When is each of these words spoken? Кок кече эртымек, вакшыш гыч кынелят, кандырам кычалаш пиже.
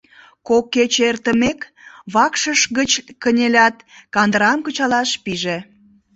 Кок 0.47 0.65
кече 0.73 1.01
эртымек, 1.11 1.59
вакшыш 2.13 2.61
гыч 2.77 2.91
кынелят, 3.21 3.75
кандырам 4.13 4.59
кычалаш 4.65 5.09
пиже. 5.23 5.57